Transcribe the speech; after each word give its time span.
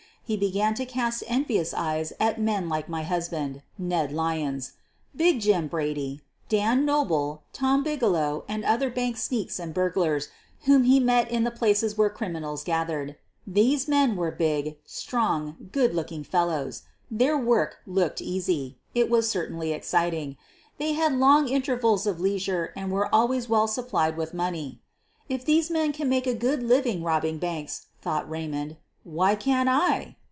He 0.23 0.37
began 0.37 0.75
to 0.75 0.85
cast 0.85 1.25
en 1.27 1.43
vious 1.43 1.73
eyes 1.77 2.13
at 2.17 2.39
men 2.39 2.69
like 2.69 2.87
my 2.87 3.03
husband 3.03 3.63
(Ned 3.77 4.13
Lyons), 4.13 4.73
Big 5.13 5.41
Jim 5.41 5.67
Brady, 5.67 6.21
Dan 6.47 6.85
Noble, 6.85 7.43
Tom 7.51 7.83
Bigelow, 7.83 8.45
and 8.47 8.63
other 8.63 8.89
bank 8.89 9.17
sneaks 9.17 9.59
and 9.59 9.73
burglars 9.73 10.29
whom 10.61 10.85
he 10.85 11.01
met 11.01 11.29
in 11.29 11.43
the 11.43 11.51
places 11.51 11.97
where 11.97 12.09
criminals 12.09 12.63
gathered. 12.63 13.17
These 13.45 13.89
men 13.89 14.15
were 14.15 14.31
big, 14.31 14.65
40 14.65 14.69
SOPHIE 14.69 14.69
LYONS 14.69 14.79
strong, 15.01 15.55
good 15.73 15.93
looking 15.93 16.23
fellows. 16.23 16.83
Their 17.11 17.37
work 17.37 17.79
looked 17.85 18.21
easy— 18.21 18.77
it 18.95 19.09
was 19.09 19.29
certainly 19.29 19.73
exciting. 19.73 20.37
They 20.77 20.93
had 20.93 21.11
long 21.11 21.49
intervals 21.49 22.07
of 22.07 22.21
leisure 22.21 22.71
and 22.77 22.89
were 22.89 23.13
always 23.13 23.49
well 23.49 23.67
supplied 23.67 24.15
with 24.15 24.33
money. 24.33 24.79
"If 25.27 25.43
these 25.43 25.69
men 25.69 25.91
can 25.91 26.07
make 26.07 26.25
a 26.25 26.33
good 26.33 26.63
living 26.63 27.03
robbing 27.03 27.37
banks,'' 27.37 27.87
thought 28.01 28.29
Eaymond, 28.29 28.77
"why 29.03 29.35
can't 29.35 29.67
I!" 29.67 30.15